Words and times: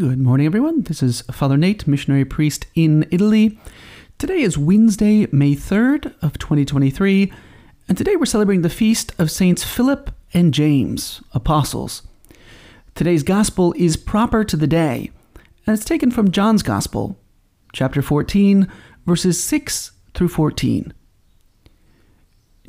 Good 0.00 0.18
morning, 0.18 0.46
everyone. 0.46 0.84
This 0.84 1.02
is 1.02 1.20
Father 1.30 1.58
Nate, 1.58 1.86
missionary 1.86 2.24
priest 2.24 2.66
in 2.74 3.06
Italy. 3.10 3.58
Today 4.16 4.40
is 4.40 4.56
Wednesday, 4.56 5.26
May 5.30 5.54
3rd 5.54 6.14
of 6.22 6.38
2023, 6.38 7.30
and 7.86 7.98
today 7.98 8.16
we're 8.16 8.24
celebrating 8.24 8.62
the 8.62 8.70
feast 8.70 9.12
of 9.18 9.30
Saints 9.30 9.62
Philip 9.62 10.10
and 10.32 10.54
James, 10.54 11.22
apostles. 11.34 12.00
Today's 12.94 13.22
gospel 13.22 13.74
is 13.76 13.98
proper 13.98 14.42
to 14.42 14.56
the 14.56 14.66
day, 14.66 15.10
and 15.66 15.76
it's 15.76 15.84
taken 15.84 16.10
from 16.10 16.30
John's 16.30 16.62
Gospel, 16.62 17.18
chapter 17.74 18.00
14, 18.00 18.72
verses 19.04 19.44
6 19.44 19.90
through 20.14 20.28
14. 20.28 20.94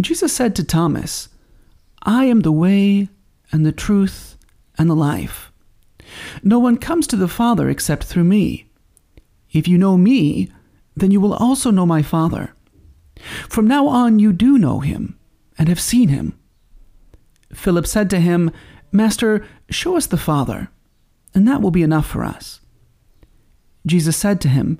Jesus 0.01 0.33
said 0.33 0.53
to 0.57 0.65
Thomas, 0.65 1.29
I 2.03 2.25
am 2.25 2.41
the 2.41 2.51
way 2.51 3.07
and 3.53 3.65
the 3.65 3.71
truth 3.71 4.35
and 4.77 4.89
the 4.89 4.95
life. 4.97 5.50
No 6.43 6.59
one 6.59 6.77
comes 6.77 7.07
to 7.07 7.15
the 7.15 7.27
Father 7.27 7.69
except 7.69 8.03
through 8.03 8.23
me. 8.23 8.69
If 9.51 9.67
you 9.67 9.77
know 9.77 9.97
me, 9.97 10.49
then 10.95 11.11
you 11.11 11.21
will 11.21 11.33
also 11.33 11.71
know 11.71 11.85
my 11.85 12.01
Father. 12.01 12.53
From 13.49 13.67
now 13.67 13.87
on 13.87 14.19
you 14.19 14.33
do 14.33 14.57
know 14.57 14.79
him 14.79 15.17
and 15.57 15.67
have 15.69 15.79
seen 15.79 16.09
him. 16.09 16.37
Philip 17.53 17.85
said 17.85 18.09
to 18.09 18.19
him, 18.19 18.51
Master, 18.91 19.45
show 19.69 19.95
us 19.95 20.05
the 20.05 20.17
Father, 20.17 20.69
and 21.33 21.47
that 21.47 21.61
will 21.61 21.71
be 21.71 21.83
enough 21.83 22.05
for 22.05 22.23
us. 22.23 22.59
Jesus 23.85 24.17
said 24.17 24.41
to 24.41 24.49
him, 24.49 24.79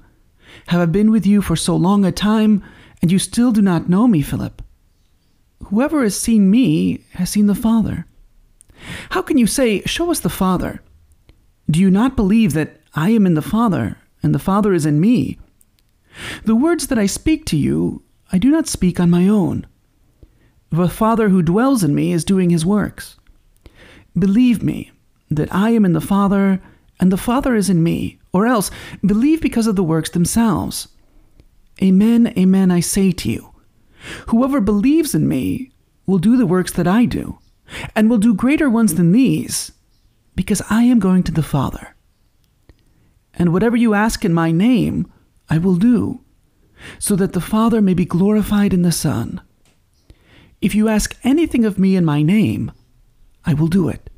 Have 0.68 0.82
I 0.82 0.86
been 0.86 1.12
with 1.12 1.26
you 1.26 1.42
for 1.42 1.56
so 1.56 1.76
long 1.76 2.06
a 2.06 2.12
time, 2.12 2.64
and 3.02 3.12
you 3.12 3.20
still 3.20 3.52
do 3.52 3.62
not 3.62 3.90
know 3.90 4.08
me, 4.08 4.22
Philip? 4.22 4.62
Whoever 5.66 6.04
has 6.04 6.20
seen 6.20 6.52
me 6.52 7.04
has 7.14 7.30
seen 7.30 7.48
the 7.48 7.56
Father. 7.56 8.06
How 9.12 9.22
can 9.22 9.38
you 9.38 9.48
say, 9.48 9.82
Show 9.82 10.12
us 10.12 10.20
the 10.20 10.30
Father? 10.30 10.82
Do 11.72 11.80
you 11.80 11.90
not 11.90 12.18
believe 12.18 12.52
that 12.52 12.82
I 12.96 13.12
am 13.12 13.26
in 13.26 13.36
the 13.36 13.42
Father, 13.42 13.98
and 14.22 14.36
the 14.36 14.40
Father 14.40 14.74
is 14.74 14.86
in 14.86 15.00
me? 15.00 15.40
The 16.44 16.56
words 16.56 16.88
that 16.88 17.00
I 17.00 17.06
speak 17.06 17.46
to 17.46 17.58
you, 17.58 18.04
I 18.30 18.38
do 18.40 18.52
not 18.52 18.68
speak 18.68 19.00
on 19.00 19.10
my 19.10 19.30
own. 19.30 19.66
The 20.70 20.90
Father 20.90 21.30
who 21.30 21.42
dwells 21.42 21.82
in 21.82 21.96
me 21.96 22.12
is 22.12 22.26
doing 22.26 22.50
his 22.50 22.66
works. 22.66 23.16
Believe 24.20 24.62
me 24.62 24.92
that 25.30 25.54
I 25.54 25.70
am 25.70 25.86
in 25.86 25.94
the 25.94 26.02
Father, 26.02 26.62
and 27.00 27.10
the 27.10 27.16
Father 27.16 27.56
is 27.56 27.70
in 27.70 27.82
me, 27.82 28.20
or 28.34 28.46
else 28.46 28.70
believe 29.06 29.40
because 29.40 29.66
of 29.66 29.78
the 29.78 29.84
works 29.84 30.10
themselves. 30.10 30.90
Amen, 31.82 32.34
amen, 32.38 32.70
I 32.70 32.82
say 32.82 33.14
to 33.14 33.32
you. 33.32 33.54
Whoever 34.28 34.60
believes 34.60 35.16
in 35.16 35.26
me 35.26 35.72
will 36.06 36.20
do 36.20 36.36
the 36.36 36.46
works 36.46 36.74
that 36.74 36.88
I 36.88 37.06
do, 37.06 37.40
and 37.96 38.10
will 38.10 38.18
do 38.18 38.34
greater 38.34 38.70
ones 38.70 38.96
than 38.96 39.14
these, 39.14 39.72
because 40.36 40.62
I 40.70 40.84
am 40.84 41.00
going 41.00 41.24
to 41.24 41.32
the 41.32 41.44
Father. 41.44 41.96
And 43.34 43.54
whatever 43.54 43.78
you 43.78 43.94
ask 43.94 44.26
in 44.26 44.34
my 44.34 44.52
name, 44.52 45.12
I 45.50 45.58
will 45.58 45.76
do, 45.76 46.22
so 47.00 47.16
that 47.16 47.34
the 47.34 47.42
Father 47.42 47.82
may 47.82 47.94
be 47.94 48.06
glorified 48.06 48.74
in 48.74 48.82
the 48.82 48.92
Son. 48.92 49.42
If 50.62 50.76
you 50.76 50.88
ask 50.88 51.18
anything 51.24 51.66
of 51.66 51.80
me 51.80 51.96
in 51.96 52.06
my 52.06 52.22
name, 52.22 52.72
I 53.46 53.54
will 53.54 53.68
do 53.68 53.90
it. 53.90 54.10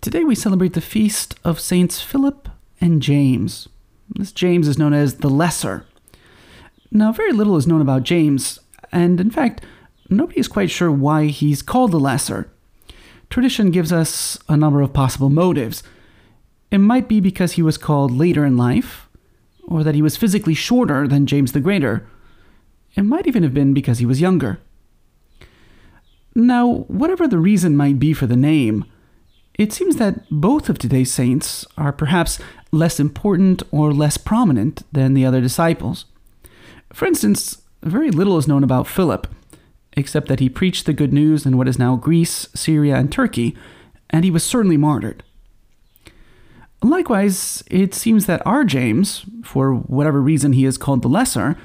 Today 0.00 0.24
we 0.24 0.34
celebrate 0.34 0.72
the 0.72 0.80
feast 0.80 1.38
of 1.44 1.60
Saints 1.60 2.00
Philip 2.00 2.48
and 2.80 3.02
James. 3.02 3.68
This 4.08 4.32
James 4.32 4.66
is 4.66 4.78
known 4.78 4.92
as 4.92 5.18
the 5.18 5.30
Lesser. 5.30 5.86
Now, 6.90 7.12
very 7.12 7.32
little 7.32 7.56
is 7.56 7.66
known 7.66 7.80
about 7.80 8.02
James, 8.02 8.58
and 8.90 9.20
in 9.20 9.30
fact, 9.30 9.64
nobody 10.10 10.40
is 10.40 10.48
quite 10.48 10.70
sure 10.70 10.90
why 10.90 11.26
he's 11.26 11.62
called 11.62 11.92
the 11.92 12.00
Lesser. 12.00 12.50
Tradition 13.32 13.70
gives 13.70 13.94
us 13.94 14.38
a 14.46 14.58
number 14.58 14.82
of 14.82 14.92
possible 14.92 15.30
motives. 15.30 15.82
It 16.70 16.76
might 16.76 17.08
be 17.08 17.18
because 17.18 17.52
he 17.52 17.62
was 17.62 17.78
called 17.78 18.10
later 18.10 18.44
in 18.44 18.58
life, 18.58 19.08
or 19.66 19.82
that 19.82 19.94
he 19.94 20.02
was 20.02 20.18
physically 20.18 20.52
shorter 20.52 21.08
than 21.08 21.24
James 21.24 21.52
the 21.52 21.60
Greater. 21.60 22.06
It 22.94 23.04
might 23.04 23.26
even 23.26 23.42
have 23.42 23.54
been 23.54 23.72
because 23.72 24.00
he 24.00 24.04
was 24.04 24.20
younger. 24.20 24.60
Now, 26.34 26.84
whatever 26.88 27.26
the 27.26 27.38
reason 27.38 27.74
might 27.74 27.98
be 27.98 28.12
for 28.12 28.26
the 28.26 28.36
name, 28.36 28.84
it 29.58 29.72
seems 29.72 29.96
that 29.96 30.28
both 30.30 30.68
of 30.68 30.76
today's 30.76 31.10
saints 31.10 31.64
are 31.78 31.90
perhaps 31.90 32.38
less 32.70 33.00
important 33.00 33.62
or 33.70 33.94
less 33.94 34.18
prominent 34.18 34.82
than 34.92 35.14
the 35.14 35.24
other 35.24 35.40
disciples. 35.40 36.04
For 36.92 37.06
instance, 37.06 37.62
very 37.82 38.10
little 38.10 38.36
is 38.36 38.46
known 38.46 38.62
about 38.62 38.86
Philip, 38.86 39.26
except 39.96 40.28
that 40.28 40.40
he 40.40 40.48
preached 40.48 40.86
the 40.86 40.92
good 40.92 41.12
news 41.12 41.44
in 41.44 41.56
what 41.56 41.68
is 41.68 41.78
now 41.78 41.96
Greece, 41.96 42.48
Syria, 42.54 42.96
and 42.96 43.10
Turkey, 43.10 43.56
and 44.10 44.24
he 44.24 44.30
was 44.30 44.44
certainly 44.44 44.76
martyred. 44.76 45.22
Likewise, 46.82 47.62
it 47.70 47.94
seems 47.94 48.26
that 48.26 48.44
our 48.46 48.64
James, 48.64 49.24
for 49.44 49.72
whatever 49.74 50.20
reason 50.20 50.52
he 50.52 50.64
is 50.64 50.78
called 50.78 51.02
the 51.02 51.08
Lesser, 51.08 51.56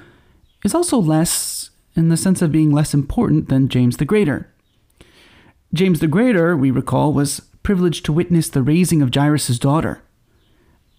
is 0.64 0.76
also 0.76 0.98
less 0.98 1.72
in 1.96 2.10
the 2.10 2.18
sense 2.18 2.42
of 2.42 2.52
being 2.52 2.72
less 2.72 2.94
important 2.94 3.50
than 3.50 3.70
James 3.70 3.98
the 3.98 4.06
Greater. 4.06 4.54
James 5.74 6.00
the 6.00 6.08
Greater, 6.08 6.56
we 6.56 6.70
recall, 6.70 7.12
was 7.12 7.42
privileged 7.64 8.06
to 8.06 8.14
witness 8.14 8.48
the 8.50 8.62
raising 8.62 9.02
of 9.02 9.14
Jairus' 9.14 9.60
daughter. 9.60 10.02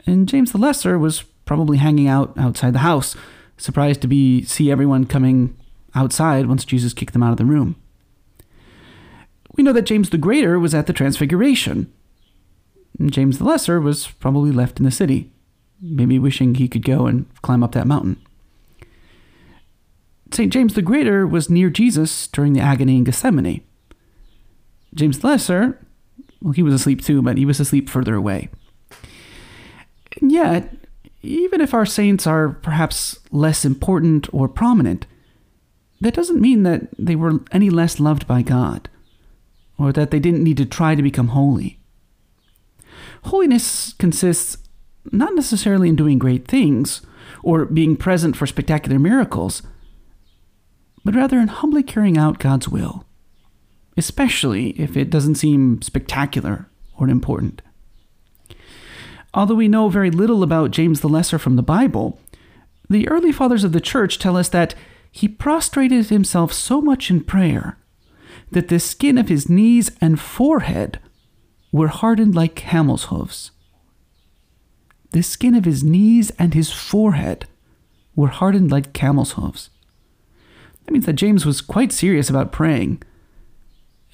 And 0.05 0.29
James 0.29 0.53
the 0.53 0.59
Lesser 0.59 0.99
was 0.99 1.23
probably 1.45 1.79
hanging 1.79 2.09
out 2.09 2.37
outside 2.37 2.73
the 2.73 2.81
house, 2.81 3.17
surprised 3.57 4.03
to 4.03 4.09
be 4.09 4.43
see 4.45 4.71
everyone 4.71 5.07
coming 5.07 5.57
outside 5.95 6.47
once 6.47 6.65
Jesus 6.65 6.93
kicked 6.93 7.13
them 7.13 7.23
out 7.23 7.33
of 7.33 7.39
the 7.39 7.45
room. 7.45 7.77
We 9.57 9.65
know 9.65 9.73
that 9.73 9.83
James 9.83 10.11
the 10.11 10.19
Greater 10.19 10.59
was 10.59 10.75
at 10.75 10.87
the 10.87 10.93
Transfiguration, 10.93 11.93
James 13.07 13.39
the 13.39 13.45
Lesser 13.45 13.81
was 13.81 14.09
probably 14.09 14.51
left 14.51 14.79
in 14.79 14.85
the 14.85 14.91
city, 14.91 15.31
maybe 15.81 16.19
wishing 16.19 16.55
he 16.55 16.69
could 16.69 16.85
go 16.85 17.07
and 17.07 17.27
climb 17.43 17.63
up 17.63 17.73
that 17.73 17.87
mountain. 17.87 18.21
St. 20.33 20.53
James 20.53 20.75
the 20.75 20.83
Greater 20.83 21.27
was 21.27 21.49
near 21.49 21.71
Jesus 21.71 22.27
during 22.27 22.53
the 22.53 22.61
agony 22.61 22.97
in 22.97 23.05
Gethsemane. 23.05 23.63
James 24.95 25.21
the 25.21 25.29
Lesser, 25.29 25.79
well, 26.43 26.53
he 26.53 26.63
was 26.63 26.75
asleep 26.75 27.03
too, 27.03 27.23
but 27.23 27.39
he 27.39 27.45
was 27.45 27.61
asleep 27.61 27.89
further 27.89 28.15
away. 28.15 28.49
And 30.21 30.33
yet, 30.33 30.75
even 31.23 31.61
if 31.61 31.73
our 31.73 31.87
saints 31.87 32.27
are 32.27 32.49
perhaps 32.49 33.19
less 33.31 33.65
important 33.65 34.33
or 34.33 34.49
prominent, 34.49 35.07
that 36.01 36.15
doesn't 36.15 36.41
mean 36.41 36.63
that 36.63 36.89
they 36.99 37.17
were 37.17 37.41
any 37.53 37.71
less 37.71 37.99
loved 37.99 38.27
by 38.27 38.43
God, 38.43 38.89
or 39.79 39.93
that 39.93 40.11
they 40.11 40.21
didn't 40.21 40.45
need 40.45 40.57
to 40.59 40.67
try 40.67 40.95
to 40.95 41.03
become 41.03 41.29
holy. 41.29 41.79
Holiness 43.25 43.95
consists 43.95 44.59
not 45.11 45.35
necessarily 45.35 45.89
in 45.89 45.97
doing 45.97 46.19
great 46.19 46.47
things 46.47 47.03
or 47.43 47.65
being 47.65 47.97
present 47.97 48.37
for 48.37 48.47
spectacular 48.47 48.99
miracles, 48.99 49.63
but 51.05 51.15
rather 51.15 51.39
in 51.39 51.49
humbly 51.49 51.83
carrying 51.83 52.19
out 52.19 52.39
God's 52.39 52.69
will, 52.69 53.05
especially 53.97 54.71
if 54.71 54.97
it 54.97 55.11
doesn't 55.11 55.37
seem 55.37 55.83
spectacular 55.83 56.69
or 56.97 57.09
important. 57.09 57.63
Although 59.35 59.55
we 59.55 59.69
know 59.69 59.89
very 59.89 60.11
little 60.11 60.43
about 60.43 60.71
James 60.71 61.01
the 61.01 61.09
Lesser 61.09 61.39
from 61.39 61.57
the 61.57 61.63
Bible, 61.63 62.19
the 62.89 63.09
early 63.09 63.33
fathers 63.33 63.65
of 63.65 63.73
the 63.73 63.81
church 63.81 64.19
tell 64.19 64.37
us 64.37 64.49
that 64.49 64.75
he 65.11 65.29
prostrated 65.29 66.07
himself 66.07 66.53
so 66.53 66.81
much 66.81 67.11
in 67.11 67.23
prayer 67.23 67.79
that 68.51 68.69
the 68.69 68.81
skin 68.81 69.19
of 69.19 69.29
his 69.29 69.49
knees 69.49 69.91
and 70.01 70.21
forehead 70.21 71.01
were 71.73 71.89
hardened 71.89 72.35
like 72.35 72.55
camel's 72.55 73.05
hoofs. 73.05 73.51
The 75.13 75.23
skin 75.23 75.55
of 75.55 75.65
his 75.65 75.83
knees 75.83 76.31
and 76.39 76.55
his 76.55 76.71
forehead 76.71 77.47
were 78.15 78.29
hardened 78.29 78.71
like 78.71 78.93
camel's 78.93 79.33
hoofs. 79.33 79.71
That 80.85 80.93
means 80.93 81.07
that 81.07 81.15
James 81.15 81.45
was 81.45 81.61
quite 81.61 81.93
serious 81.93 82.31
about 82.31 82.53
praying. 82.53 83.03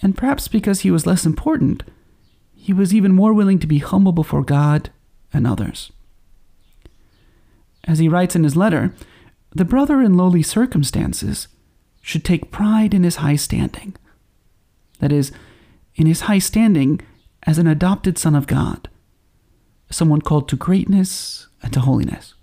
And 0.02 0.16
perhaps 0.16 0.48
because 0.48 0.80
he 0.80 0.90
was 0.90 1.06
less 1.06 1.24
important, 1.24 1.84
he 2.54 2.72
was 2.72 2.94
even 2.94 3.12
more 3.12 3.32
willing 3.32 3.58
to 3.60 3.66
be 3.66 3.78
humble 3.78 4.12
before 4.12 4.42
God 4.42 4.90
and 5.32 5.46
others. 5.46 5.92
As 7.84 7.98
he 7.98 8.08
writes 8.08 8.34
in 8.34 8.44
his 8.44 8.56
letter, 8.56 8.94
the 9.54 9.64
brother 9.64 10.00
in 10.00 10.16
lowly 10.16 10.42
circumstances 10.42 11.48
should 12.02 12.24
take 12.24 12.50
pride 12.50 12.92
in 12.92 13.04
his 13.04 13.16
high 13.16 13.36
standing. 13.36 13.94
That 14.98 15.12
is, 15.12 15.32
in 15.94 16.06
his 16.06 16.22
high 16.22 16.38
standing 16.38 17.00
as 17.44 17.58
an 17.58 17.66
adopted 17.66 18.18
son 18.18 18.34
of 18.34 18.46
God, 18.46 18.88
someone 19.90 20.20
called 20.20 20.48
to 20.48 20.56
greatness 20.56 21.46
and 21.62 21.72
to 21.72 21.80
holiness. 21.80 22.34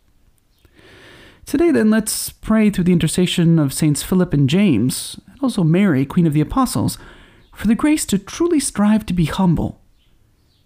Today, 1.45 1.71
then, 1.71 1.89
let's 1.89 2.29
pray 2.29 2.69
through 2.69 2.85
the 2.85 2.93
intercession 2.93 3.59
of 3.59 3.73
Saints 3.73 4.03
Philip 4.03 4.33
and 4.33 4.49
James, 4.49 5.19
and 5.27 5.37
also 5.41 5.63
Mary, 5.63 6.05
Queen 6.05 6.27
of 6.27 6.33
the 6.33 6.41
Apostles, 6.41 6.97
for 7.53 7.67
the 7.67 7.75
grace 7.75 8.05
to 8.05 8.17
truly 8.17 8.59
strive 8.59 9.05
to 9.07 9.13
be 9.13 9.25
humble, 9.25 9.81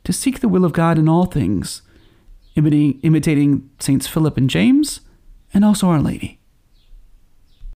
to 0.03 0.13
seek 0.13 0.41
the 0.41 0.49
will 0.49 0.63
of 0.63 0.73
God 0.73 0.99
in 0.99 1.09
all 1.09 1.25
things, 1.25 1.81
imitating, 2.55 3.69
Saints 3.79 4.05
Philip 4.05 4.37
and 4.37 4.49
James, 4.49 5.01
and 5.55 5.65
also 5.65 5.87
Our 5.87 6.01
Lady. 6.01 6.37